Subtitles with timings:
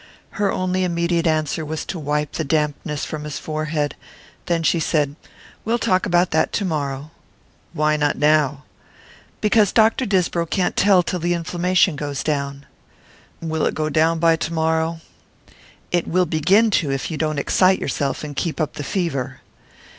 [0.31, 3.95] Her only immediate answer was to wipe the dampness from his forehead;
[4.47, 5.15] then she said:
[5.63, 7.11] "We'll talk about that to morrow."
[7.73, 8.63] "Why not now?"
[9.41, 10.07] "Because Dr.
[10.07, 12.65] Disbrow can't tell till the inflammation goes down."
[13.41, 15.01] "Will it go down by to morrow?"
[15.91, 19.41] "It will begin to, if you don't excite yourself and keep up the fever."